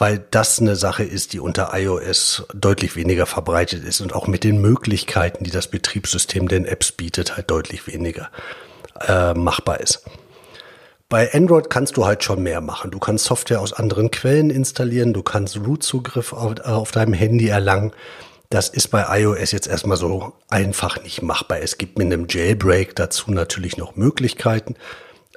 weil 0.00 0.24
das 0.30 0.58
eine 0.60 0.76
Sache 0.76 1.04
ist, 1.04 1.34
die 1.34 1.40
unter 1.40 1.72
iOS 1.74 2.44
deutlich 2.54 2.96
weniger 2.96 3.26
verbreitet 3.26 3.84
ist 3.84 4.00
und 4.00 4.14
auch 4.14 4.26
mit 4.26 4.44
den 4.44 4.58
Möglichkeiten, 4.58 5.44
die 5.44 5.50
das 5.50 5.68
Betriebssystem 5.68 6.48
den 6.48 6.64
Apps 6.64 6.90
bietet, 6.90 7.36
halt 7.36 7.50
deutlich 7.50 7.86
weniger 7.86 8.30
äh, 9.06 9.34
machbar 9.34 9.80
ist. 9.80 10.02
Bei 11.10 11.30
Android 11.34 11.68
kannst 11.68 11.98
du 11.98 12.06
halt 12.06 12.24
schon 12.24 12.42
mehr 12.42 12.62
machen. 12.62 12.90
Du 12.90 12.98
kannst 12.98 13.26
Software 13.26 13.60
aus 13.60 13.74
anderen 13.74 14.10
Quellen 14.10 14.48
installieren, 14.48 15.12
du 15.12 15.22
kannst 15.22 15.58
Root-Zugriff 15.58 16.32
auf, 16.32 16.58
auf 16.60 16.92
deinem 16.92 17.12
Handy 17.12 17.48
erlangen. 17.48 17.92
Das 18.48 18.70
ist 18.70 18.88
bei 18.88 19.20
iOS 19.20 19.52
jetzt 19.52 19.66
erstmal 19.66 19.98
so 19.98 20.32
einfach 20.48 21.02
nicht 21.02 21.20
machbar. 21.20 21.60
Es 21.60 21.76
gibt 21.76 21.98
mit 21.98 22.06
einem 22.06 22.26
Jailbreak 22.26 22.96
dazu 22.96 23.32
natürlich 23.32 23.76
noch 23.76 23.96
Möglichkeiten, 23.96 24.76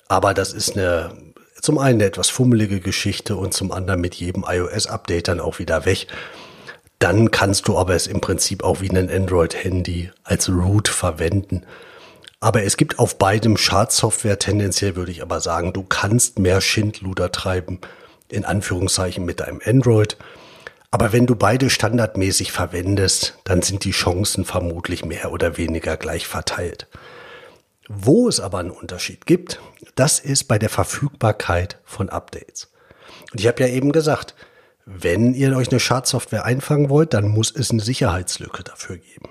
aber 0.08 0.34
das 0.34 0.53
ist 0.53 0.77
eine 0.77 1.32
zum 1.63 1.77
einen 1.77 2.01
eine 2.01 2.03
etwas 2.03 2.29
fummelige 2.29 2.82
Geschichte 2.82 3.38
und 3.38 3.53
zum 3.53 3.72
anderen 3.72 4.01
mit 4.01 4.15
jedem 4.15 4.43
iOS-Update 4.46 5.29
dann 5.29 5.39
auch 5.39 5.60
wieder 5.60 5.86
weg. 5.86 6.08
Dann 7.00 7.32
kannst 7.32 7.70
du 7.70 7.77
aber 7.77 7.96
es 7.96 8.05
im 8.05 8.20
Prinzip 8.20 8.65
auch 8.65 8.82
wie 8.82 8.89
ein 8.89 9.10
Android-Handy 9.10 10.12
als 10.25 10.50
Root 10.50 10.89
verwenden. 10.89 11.65
Aber 12.41 12.63
es 12.63 12.75
gibt 12.75 13.00
auf 13.00 13.17
beidem 13.17 13.55
Schadsoftware. 13.55 14.39
Tendenziell 14.39 14.98
würde 14.98 15.13
ich 15.13 15.22
aber 15.22 15.39
sagen, 15.39 15.72
du 15.72 15.84
kannst 15.84 16.38
mehr 16.38 16.60
Schindluder 16.60 17.32
treiben, 17.32 17.79
in 18.27 18.43
Anführungszeichen 18.43 19.24
mit 19.24 19.39
deinem 19.39 19.62
Android. 19.65 20.17
Aber 20.91 21.13
wenn 21.13 21.27
du 21.27 21.36
beide 21.36 21.70
standardmäßig 21.70 22.51
verwendest, 22.51 23.39
dann 23.46 23.62
sind 23.62 23.86
die 23.86 23.91
Chancen 23.91 24.43
vermutlich 24.43 25.05
mehr 25.05 25.32
oder 25.32 25.55
weniger 25.55 25.96
gleich 25.96 26.27
verteilt. 26.27 26.88
Wo 27.95 28.27
es 28.27 28.39
aber 28.39 28.59
einen 28.59 28.71
Unterschied 28.71 29.25
gibt, 29.25 29.59
das 29.95 30.19
ist 30.19 30.45
bei 30.45 30.57
der 30.57 30.69
Verfügbarkeit 30.69 31.79
von 31.83 32.09
Updates. 32.09 32.71
Und 33.31 33.39
ich 33.39 33.47
habe 33.47 33.62
ja 33.62 33.69
eben 33.69 33.91
gesagt, 33.91 34.33
wenn 34.85 35.33
ihr 35.33 35.55
euch 35.55 35.69
eine 35.69 35.79
Schadsoftware 35.79 36.45
einfangen 36.45 36.89
wollt, 36.89 37.13
dann 37.13 37.27
muss 37.29 37.51
es 37.51 37.71
eine 37.71 37.81
Sicherheitslücke 37.81 38.63
dafür 38.63 38.97
geben. 38.97 39.29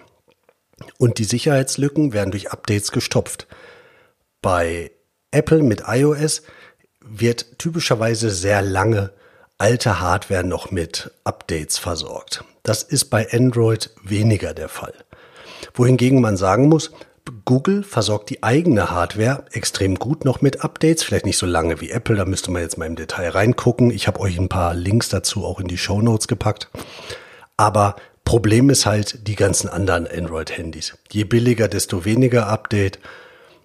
Und 0.98 1.18
die 1.18 1.24
Sicherheitslücken 1.24 2.12
werden 2.12 2.30
durch 2.30 2.52
Updates 2.52 2.92
gestopft. 2.92 3.46
Bei 4.40 4.92
Apple 5.30 5.62
mit 5.62 5.84
iOS 5.86 6.42
wird 7.00 7.58
typischerweise 7.58 8.30
sehr 8.30 8.62
lange 8.62 9.12
alte 9.58 10.00
Hardware 10.00 10.44
noch 10.44 10.70
mit 10.70 11.10
Updates 11.24 11.78
versorgt. 11.78 12.44
Das 12.62 12.82
ist 12.82 13.06
bei 13.06 13.30
Android 13.32 13.90
weniger 14.04 14.54
der 14.54 14.68
Fall. 14.68 14.94
Wohingegen 15.74 16.20
man 16.20 16.36
sagen 16.36 16.68
muss, 16.68 16.92
Google 17.44 17.82
versorgt 17.82 18.30
die 18.30 18.42
eigene 18.42 18.90
Hardware 18.90 19.44
extrem 19.52 19.96
gut 19.96 20.24
noch 20.24 20.40
mit 20.40 20.62
Updates, 20.64 21.02
vielleicht 21.02 21.26
nicht 21.26 21.38
so 21.38 21.46
lange 21.46 21.80
wie 21.80 21.90
Apple, 21.90 22.16
da 22.16 22.24
müsste 22.24 22.50
man 22.50 22.62
jetzt 22.62 22.78
mal 22.78 22.86
im 22.86 22.96
Detail 22.96 23.30
reingucken. 23.30 23.90
Ich 23.90 24.06
habe 24.06 24.20
euch 24.20 24.38
ein 24.38 24.48
paar 24.48 24.74
Links 24.74 25.08
dazu 25.08 25.44
auch 25.44 25.60
in 25.60 25.68
die 25.68 25.78
Show 25.78 26.00
Notes 26.00 26.28
gepackt. 26.28 26.70
Aber 27.56 27.96
Problem 28.24 28.70
ist 28.70 28.86
halt 28.86 29.26
die 29.26 29.34
ganzen 29.34 29.68
anderen 29.68 30.06
Android-Handys. 30.06 30.96
Je 31.10 31.24
billiger, 31.24 31.68
desto 31.68 32.04
weniger 32.04 32.46
Update. 32.46 32.98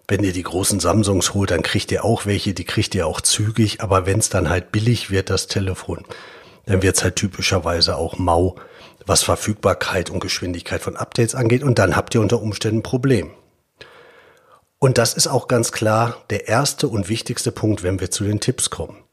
Wenn 0.07 0.23
ihr 0.23 0.33
die 0.33 0.43
großen 0.43 0.79
Samsungs 0.79 1.33
holt, 1.33 1.51
dann 1.51 1.61
kriegt 1.61 1.91
ihr 1.91 2.03
auch 2.03 2.25
welche, 2.25 2.53
die 2.53 2.63
kriegt 2.63 2.95
ihr 2.95 3.05
auch 3.05 3.21
zügig, 3.21 3.81
aber 3.81 4.05
wenn 4.05 4.19
es 4.19 4.29
dann 4.29 4.49
halt 4.49 4.71
billig 4.71 5.11
wird, 5.11 5.29
das 5.29 5.47
Telefon, 5.47 6.05
dann 6.65 6.81
wird 6.81 6.95
es 6.95 7.03
halt 7.03 7.17
typischerweise 7.17 7.97
auch 7.97 8.17
mau, 8.17 8.55
was 9.05 9.23
Verfügbarkeit 9.23 10.09
und 10.09 10.21
Geschwindigkeit 10.21 10.81
von 10.81 10.95
Updates 10.95 11.35
angeht 11.35 11.63
und 11.63 11.77
dann 11.77 11.95
habt 11.95 12.15
ihr 12.15 12.21
unter 12.21 12.41
Umständen 12.41 12.79
ein 12.79 12.83
Problem. 12.83 13.31
Und 14.79 14.97
das 14.99 15.15
ist 15.15 15.27
auch 15.27 15.47
ganz 15.47 15.71
klar 15.71 16.23
der 16.29 16.47
erste 16.47 16.87
und 16.87 17.09
wichtigste 17.09 17.51
Punkt, 17.51 17.81
wenn 17.81 17.99
wir 17.99 18.11
zu 18.11 18.23
den 18.23 18.39
Tipps 18.39 18.69
kommen. 18.69 19.03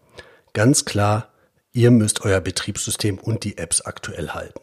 Ganz 0.52 0.85
klar, 0.85 1.28
ihr 1.73 1.90
müsst 1.90 2.23
euer 2.23 2.40
Betriebssystem 2.40 3.18
und 3.18 3.44
die 3.44 3.56
Apps 3.56 3.80
aktuell 3.80 4.30
halten. 4.30 4.61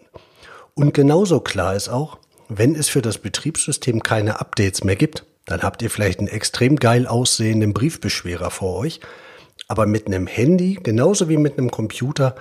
Und 0.75 0.93
genauso 0.93 1.39
klar 1.39 1.75
ist 1.75 1.89
auch, 1.89 2.17
wenn 2.49 2.75
es 2.75 2.87
für 2.87 3.01
das 3.01 3.17
Betriebssystem 3.17 4.03
keine 4.03 4.39
Updates 4.39 4.83
mehr 4.83 4.95
gibt, 4.95 5.25
dann 5.45 5.63
habt 5.63 5.81
ihr 5.81 5.89
vielleicht 5.89 6.19
einen 6.19 6.27
extrem 6.27 6.75
geil 6.75 7.07
aussehenden 7.07 7.73
Briefbeschwerer 7.73 8.51
vor 8.51 8.77
euch. 8.77 8.99
Aber 9.67 9.85
mit 9.85 10.05
einem 10.05 10.27
Handy, 10.27 10.79
genauso 10.81 11.29
wie 11.29 11.37
mit 11.37 11.57
einem 11.57 11.71
Computer, 11.71 12.35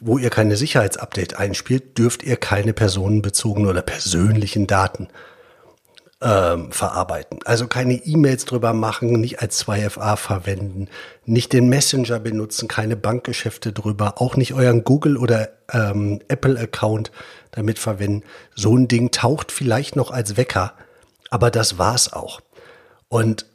wo 0.00 0.16
ihr 0.16 0.30
keine 0.30 0.56
Sicherheitsupdate 0.56 1.38
einspielt, 1.38 1.98
dürft 1.98 2.22
ihr 2.22 2.36
keine 2.36 2.72
personenbezogenen 2.72 3.68
oder 3.68 3.82
persönlichen 3.82 4.66
Daten 4.66 5.08
ähm, 6.20 6.72
verarbeiten. 6.72 7.38
Also 7.44 7.68
keine 7.68 7.94
E-Mails 7.94 8.44
drüber 8.44 8.72
machen, 8.72 9.12
nicht 9.12 9.40
als 9.40 9.64
2FA 9.64 10.16
verwenden, 10.16 10.88
nicht 11.24 11.52
den 11.52 11.68
Messenger 11.68 12.18
benutzen, 12.18 12.68
keine 12.68 12.96
Bankgeschäfte 12.96 13.72
drüber, 13.72 14.20
auch 14.20 14.36
nicht 14.36 14.54
euren 14.54 14.84
Google 14.84 15.16
oder 15.16 15.50
ähm, 15.72 16.20
Apple-Account 16.28 17.12
damit 17.52 17.78
verwenden. 17.78 18.24
So 18.54 18.76
ein 18.76 18.88
Ding 18.88 19.10
taucht 19.10 19.52
vielleicht 19.52 19.96
noch 19.96 20.10
als 20.10 20.36
Wecker 20.36 20.74
aber 21.30 21.50
das 21.50 21.78
war's 21.78 22.12
auch. 22.12 22.40
Und 23.08 23.46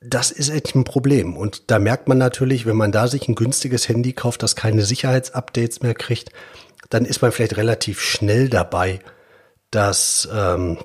das 0.00 0.30
ist 0.30 0.50
echt 0.50 0.74
ein 0.74 0.84
Problem. 0.84 1.36
Und 1.36 1.70
da 1.70 1.78
merkt 1.78 2.08
man 2.08 2.18
natürlich, 2.18 2.66
wenn 2.66 2.76
man 2.76 2.92
da 2.92 3.08
sich 3.08 3.28
ein 3.28 3.34
günstiges 3.34 3.88
Handy 3.88 4.12
kauft, 4.12 4.42
das 4.42 4.56
keine 4.56 4.82
Sicherheitsupdates 4.82 5.82
mehr 5.82 5.94
kriegt, 5.94 6.30
dann 6.90 7.04
ist 7.04 7.22
man 7.22 7.32
vielleicht 7.32 7.56
relativ 7.56 8.00
schnell 8.00 8.48
dabei, 8.48 9.00
dass, 9.70 10.28
ähm, 10.32 10.78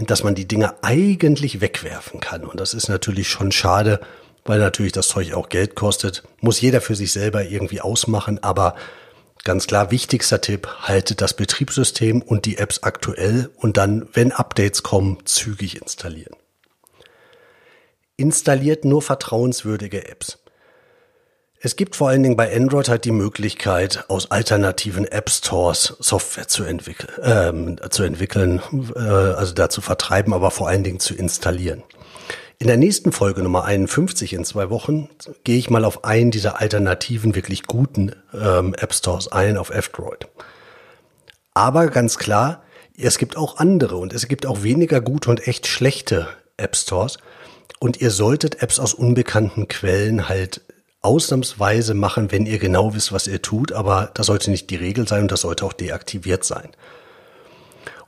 dass 0.00 0.24
man 0.24 0.34
die 0.34 0.48
Dinge 0.48 0.74
eigentlich 0.82 1.60
wegwerfen 1.60 2.20
kann. 2.20 2.44
Und 2.44 2.60
das 2.60 2.74
ist 2.74 2.88
natürlich 2.88 3.28
schon 3.28 3.52
schade, 3.52 4.00
weil 4.44 4.58
natürlich 4.58 4.92
das 4.92 5.08
Zeug 5.08 5.34
auch 5.34 5.48
Geld 5.48 5.74
kostet. 5.74 6.22
Muss 6.40 6.60
jeder 6.60 6.80
für 6.80 6.94
sich 6.94 7.12
selber 7.12 7.44
irgendwie 7.44 7.80
ausmachen, 7.80 8.42
aber 8.42 8.74
Ganz 9.44 9.66
klar, 9.66 9.90
wichtigster 9.90 10.40
Tipp, 10.40 10.66
haltet 10.80 11.20
das 11.20 11.36
Betriebssystem 11.36 12.22
und 12.22 12.46
die 12.46 12.56
Apps 12.56 12.82
aktuell 12.82 13.50
und 13.56 13.76
dann, 13.76 14.08
wenn 14.14 14.32
Updates 14.32 14.82
kommen, 14.82 15.18
zügig 15.26 15.82
installieren. 15.82 16.34
Installiert 18.16 18.86
nur 18.86 19.02
vertrauenswürdige 19.02 20.08
Apps. 20.08 20.38
Es 21.64 21.76
gibt 21.76 21.96
vor 21.96 22.10
allen 22.10 22.22
Dingen 22.22 22.36
bei 22.36 22.54
Android 22.54 22.90
halt 22.90 23.06
die 23.06 23.10
Möglichkeit, 23.10 24.04
aus 24.08 24.30
alternativen 24.30 25.06
App 25.06 25.30
Stores 25.30 25.96
Software 25.98 26.46
zu, 26.46 26.62
entwickeln, 26.62 27.10
ähm, 27.22 27.80
zu 27.88 28.02
entwickeln, 28.02 28.60
äh, 28.94 28.98
also 28.98 29.54
da 29.54 29.70
zu 29.70 29.80
vertreiben, 29.80 30.34
aber 30.34 30.50
vor 30.50 30.68
allen 30.68 30.84
Dingen 30.84 31.00
zu 31.00 31.14
installieren. 31.14 31.82
In 32.58 32.66
der 32.66 32.76
nächsten 32.76 33.12
Folge 33.12 33.42
Nummer 33.42 33.64
51 33.64 34.34
in 34.34 34.44
zwei 34.44 34.68
Wochen 34.68 35.08
gehe 35.44 35.56
ich 35.56 35.70
mal 35.70 35.86
auf 35.86 36.04
einen 36.04 36.30
dieser 36.30 36.60
alternativen, 36.60 37.34
wirklich 37.34 37.62
guten 37.62 38.12
ähm, 38.34 38.74
App 38.74 38.92
Stores 38.92 39.32
ein, 39.32 39.56
auf 39.56 39.70
F-Droid. 39.70 40.28
Aber 41.54 41.86
ganz 41.86 42.18
klar, 42.18 42.62
es 42.94 43.16
gibt 43.16 43.38
auch 43.38 43.56
andere 43.56 43.96
und 43.96 44.12
es 44.12 44.28
gibt 44.28 44.44
auch 44.44 44.64
weniger 44.64 45.00
gute 45.00 45.30
und 45.30 45.48
echt 45.48 45.66
schlechte 45.66 46.28
App 46.58 46.76
Stores. 46.76 47.16
Und 47.78 48.02
ihr 48.02 48.10
solltet 48.10 48.62
Apps 48.62 48.78
aus 48.78 48.92
unbekannten 48.92 49.66
Quellen 49.66 50.28
halt 50.28 50.60
ausnahmsweise 51.04 51.94
machen, 51.94 52.32
wenn 52.32 52.46
ihr 52.46 52.58
genau 52.58 52.94
wisst, 52.94 53.12
was 53.12 53.26
ihr 53.26 53.42
tut. 53.42 53.72
Aber 53.72 54.10
das 54.14 54.26
sollte 54.26 54.50
nicht 54.50 54.70
die 54.70 54.76
Regel 54.76 55.06
sein 55.06 55.22
und 55.22 55.32
das 55.32 55.42
sollte 55.42 55.64
auch 55.64 55.72
deaktiviert 55.72 56.44
sein. 56.44 56.70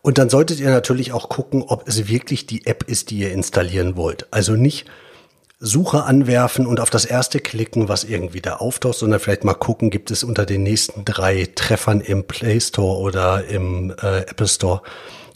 Und 0.02 0.18
dann 0.18 0.30
solltet 0.30 0.60
ihr 0.60 0.70
natürlich 0.70 1.12
auch 1.12 1.28
gucken, 1.28 1.64
ob 1.66 1.88
es 1.88 2.08
wirklich 2.08 2.46
die 2.46 2.66
App 2.66 2.84
ist, 2.84 3.10
die 3.10 3.18
ihr 3.18 3.32
installieren 3.32 3.96
wollt. 3.96 4.32
Also 4.32 4.52
nicht 4.52 4.86
Suche 5.58 6.04
anwerfen 6.04 6.66
und 6.66 6.80
auf 6.80 6.90
das 6.90 7.06
erste 7.06 7.40
klicken, 7.40 7.88
was 7.88 8.04
irgendwie 8.04 8.42
da 8.42 8.56
auftaucht, 8.56 8.98
sondern 8.98 9.20
vielleicht 9.20 9.42
mal 9.42 9.54
gucken, 9.54 9.90
gibt 9.90 10.10
es 10.10 10.22
unter 10.22 10.44
den 10.44 10.62
nächsten 10.62 11.04
drei 11.04 11.48
Treffern 11.54 12.00
im 12.00 12.24
Play 12.24 12.60
Store 12.60 12.98
oder 12.98 13.46
im 13.46 13.90
äh, 14.02 14.20
Apple 14.20 14.48
Store, 14.48 14.82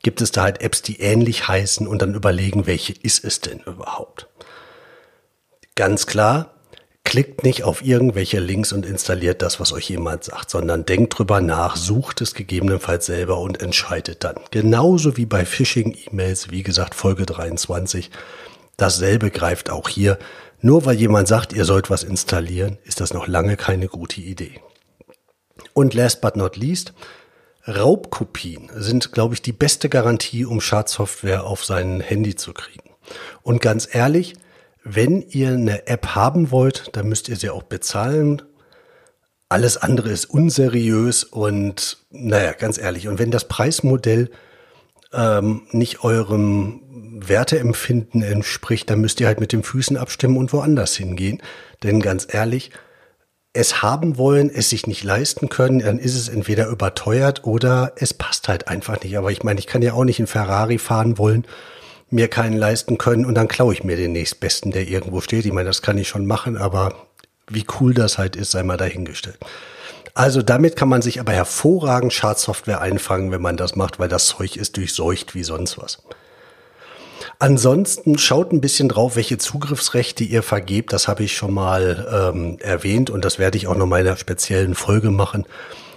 gibt 0.02 0.20
es 0.20 0.30
da 0.30 0.42
halt 0.42 0.60
Apps, 0.60 0.82
die 0.82 1.00
ähnlich 1.00 1.48
heißen 1.48 1.86
und 1.88 2.02
dann 2.02 2.14
überlegen, 2.14 2.66
welche 2.66 2.92
ist 2.92 3.24
es 3.24 3.40
denn 3.40 3.60
überhaupt. 3.60 4.28
Ganz 5.74 6.06
klar, 6.06 6.54
Klickt 7.04 7.42
nicht 7.42 7.64
auf 7.64 7.82
irgendwelche 7.82 8.38
Links 8.38 8.72
und 8.72 8.86
installiert 8.86 9.42
das, 9.42 9.58
was 9.58 9.72
euch 9.72 9.88
jemand 9.90 10.24
sagt, 10.24 10.50
sondern 10.50 10.86
denkt 10.86 11.18
drüber 11.18 11.40
nach, 11.40 11.76
sucht 11.76 12.20
es 12.20 12.34
gegebenenfalls 12.34 13.06
selber 13.06 13.38
und 13.38 13.60
entscheidet 13.60 14.22
dann. 14.22 14.36
Genauso 14.50 15.16
wie 15.16 15.26
bei 15.26 15.44
Phishing-E-Mails, 15.44 16.50
wie 16.50 16.62
gesagt, 16.62 16.94
Folge 16.94 17.26
23. 17.26 18.10
Dasselbe 18.76 19.30
greift 19.30 19.70
auch 19.70 19.88
hier. 19.88 20.18
Nur 20.60 20.84
weil 20.84 20.96
jemand 20.96 21.26
sagt, 21.26 21.52
ihr 21.52 21.64
sollt 21.64 21.90
was 21.90 22.04
installieren, 22.04 22.78
ist 22.84 23.00
das 23.00 23.14
noch 23.14 23.26
lange 23.26 23.56
keine 23.56 23.88
gute 23.88 24.20
Idee. 24.20 24.60
Und 25.72 25.94
last 25.94 26.20
but 26.20 26.36
not 26.36 26.56
least, 26.56 26.92
Raubkopien 27.66 28.70
sind, 28.74 29.12
glaube 29.12 29.34
ich, 29.34 29.42
die 29.42 29.52
beste 29.52 29.88
Garantie, 29.88 30.44
um 30.44 30.60
Schadsoftware 30.60 31.44
auf 31.44 31.64
sein 31.64 32.00
Handy 32.00 32.36
zu 32.36 32.52
kriegen. 32.52 32.90
Und 33.42 33.60
ganz 33.60 33.88
ehrlich, 33.90 34.34
wenn 34.84 35.22
ihr 35.22 35.50
eine 35.50 35.86
App 35.86 36.14
haben 36.14 36.50
wollt, 36.50 36.90
dann 36.96 37.08
müsst 37.08 37.28
ihr 37.28 37.36
sie 37.36 37.50
auch 37.50 37.62
bezahlen. 37.62 38.42
Alles 39.48 39.76
andere 39.76 40.10
ist 40.10 40.26
unseriös 40.26 41.24
und 41.24 41.98
naja, 42.10 42.52
ganz 42.52 42.78
ehrlich. 42.78 43.08
Und 43.08 43.18
wenn 43.18 43.30
das 43.30 43.48
Preismodell 43.48 44.30
ähm, 45.12 45.62
nicht 45.72 46.04
eurem 46.04 46.82
Werteempfinden 47.26 48.22
entspricht, 48.22 48.88
dann 48.88 49.00
müsst 49.00 49.20
ihr 49.20 49.26
halt 49.26 49.40
mit 49.40 49.52
den 49.52 49.62
Füßen 49.62 49.96
abstimmen 49.96 50.36
und 50.36 50.52
woanders 50.52 50.96
hingehen. 50.96 51.42
Denn 51.82 52.00
ganz 52.00 52.26
ehrlich, 52.30 52.70
es 53.52 53.82
haben 53.82 54.16
wollen, 54.16 54.48
es 54.48 54.70
sich 54.70 54.86
nicht 54.86 55.02
leisten 55.02 55.48
können, 55.48 55.80
dann 55.80 55.98
ist 55.98 56.14
es 56.14 56.28
entweder 56.28 56.68
überteuert 56.68 57.44
oder 57.44 57.92
es 57.96 58.14
passt 58.14 58.48
halt 58.48 58.68
einfach 58.68 59.02
nicht. 59.02 59.18
Aber 59.18 59.32
ich 59.32 59.42
meine, 59.42 59.58
ich 59.58 59.66
kann 59.66 59.82
ja 59.82 59.92
auch 59.94 60.04
nicht 60.04 60.20
in 60.20 60.28
Ferrari 60.28 60.78
fahren 60.78 61.18
wollen, 61.18 61.44
mir 62.10 62.28
keinen 62.28 62.56
leisten 62.56 62.98
können 62.98 63.24
und 63.24 63.34
dann 63.34 63.48
klaue 63.48 63.72
ich 63.72 63.84
mir 63.84 63.96
den 63.96 64.12
nächstbesten, 64.12 64.72
der 64.72 64.88
irgendwo 64.88 65.20
steht. 65.20 65.46
Ich 65.46 65.52
meine, 65.52 65.68
das 65.68 65.82
kann 65.82 65.98
ich 65.98 66.08
schon 66.08 66.26
machen, 66.26 66.56
aber 66.56 66.94
wie 67.48 67.64
cool 67.80 67.94
das 67.94 68.18
halt 68.18 68.36
ist, 68.36 68.50
sei 68.52 68.62
mal 68.62 68.76
dahingestellt. 68.76 69.38
Also 70.14 70.42
damit 70.42 70.76
kann 70.76 70.88
man 70.88 71.02
sich 71.02 71.20
aber 71.20 71.32
hervorragend 71.32 72.12
Schadsoftware 72.12 72.80
einfangen, 72.80 73.30
wenn 73.30 73.42
man 73.42 73.56
das 73.56 73.76
macht, 73.76 73.98
weil 73.98 74.08
das 74.08 74.26
Zeug 74.26 74.56
ist 74.56 74.76
durchseucht 74.76 75.34
wie 75.34 75.44
sonst 75.44 75.78
was. 75.78 76.02
Ansonsten 77.38 78.18
schaut 78.18 78.52
ein 78.52 78.60
bisschen 78.60 78.88
drauf, 78.88 79.16
welche 79.16 79.38
Zugriffsrechte 79.38 80.24
ihr 80.24 80.42
vergebt. 80.42 80.92
Das 80.92 81.08
habe 81.08 81.22
ich 81.22 81.34
schon 81.36 81.54
mal 81.54 82.32
ähm, 82.34 82.58
erwähnt 82.60 83.08
und 83.08 83.24
das 83.24 83.38
werde 83.38 83.56
ich 83.56 83.66
auch 83.66 83.76
noch 83.76 83.86
mal 83.86 84.00
in 84.00 84.06
einer 84.06 84.16
speziellen 84.16 84.74
Folge 84.74 85.10
machen. 85.10 85.46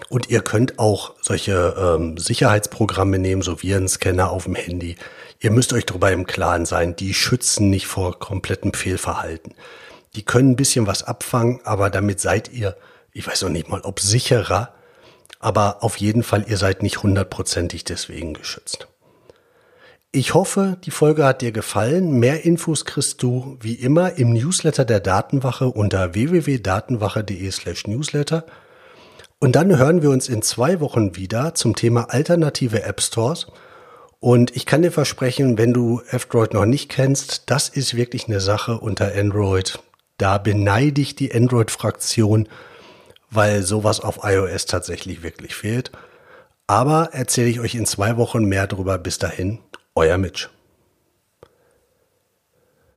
Und 0.09 0.29
ihr 0.29 0.41
könnt 0.41 0.79
auch 0.79 1.13
solche 1.21 1.75
ähm, 1.77 2.17
Sicherheitsprogramme 2.17 3.19
nehmen, 3.19 3.41
so 3.41 3.61
Virenscanner 3.61 4.31
auf 4.31 4.45
dem 4.45 4.55
Handy. 4.55 4.95
Ihr 5.43 5.51
müsst 5.51 5.73
euch 5.73 5.85
darüber 5.85 6.09
im 6.09 6.25
Klaren 6.25 6.65
sein, 6.65 6.95
die 6.95 7.13
schützen 7.13 7.69
nicht 7.69 7.85
vor 7.85 8.17
komplettem 8.17 8.73
Fehlverhalten. 8.73 9.53
Die 10.15 10.23
können 10.23 10.51
ein 10.51 10.55
bisschen 10.55 10.87
was 10.87 11.03
abfangen, 11.03 11.59
aber 11.65 11.89
damit 11.89 12.21
seid 12.21 12.53
ihr, 12.53 12.77
ich 13.11 13.27
weiß 13.27 13.41
noch 13.41 13.49
nicht 13.49 13.67
mal, 13.67 13.81
ob 13.81 13.99
sicherer, 13.99 14.73
aber 15.39 15.83
auf 15.83 15.97
jeden 15.97 16.23
Fall, 16.23 16.45
ihr 16.47 16.55
seid 16.55 16.81
nicht 16.81 17.03
hundertprozentig 17.03 17.83
deswegen 17.83 18.33
geschützt. 18.33 18.87
Ich 20.13 20.33
hoffe, 20.33 20.77
die 20.85 20.91
Folge 20.91 21.25
hat 21.25 21.41
dir 21.41 21.51
gefallen. 21.51 22.19
Mehr 22.19 22.45
Infos 22.45 22.85
kriegst 22.85 23.21
du 23.21 23.57
wie 23.59 23.73
immer 23.73 24.13
im 24.13 24.31
Newsletter 24.31 24.85
der 24.85 25.01
Datenwache 25.01 25.67
unter 25.67 26.13
www.datenwache.de 26.13 27.51
slash 27.51 27.85
newsletter. 27.87 28.45
Und 29.39 29.57
dann 29.57 29.77
hören 29.77 30.01
wir 30.01 30.09
uns 30.09 30.29
in 30.29 30.41
zwei 30.41 30.79
Wochen 30.79 31.17
wieder 31.17 31.53
zum 31.53 31.75
Thema 31.75 32.11
alternative 32.11 32.83
App 32.83 33.01
Stores. 33.01 33.47
Und 34.23 34.55
ich 34.55 34.65
kann 34.65 34.83
dir 34.83 34.91
versprechen, 34.93 35.57
wenn 35.57 35.73
du 35.73 36.01
F-Droid 36.09 36.53
noch 36.53 36.63
nicht 36.63 36.87
kennst, 36.87 37.51
das 37.51 37.67
ist 37.67 37.97
wirklich 37.97 38.29
eine 38.29 38.39
Sache 38.39 38.79
unter 38.79 39.13
Android. 39.13 39.79
Da 40.17 40.37
beneide 40.37 41.01
ich 41.01 41.17
die 41.17 41.35
Android-Fraktion, 41.35 42.47
weil 43.31 43.63
sowas 43.63 43.99
auf 43.99 44.19
iOS 44.23 44.65
tatsächlich 44.65 45.23
wirklich 45.23 45.55
fehlt. 45.55 45.91
Aber 46.67 47.09
erzähle 47.11 47.49
ich 47.49 47.59
euch 47.59 47.75
in 47.75 47.85
zwei 47.85 48.15
Wochen 48.15 48.45
mehr 48.45 48.65
darüber. 48.65 48.97
Bis 48.97 49.17
dahin, 49.17 49.59
euer 49.93 50.17
Mitch. 50.17 50.47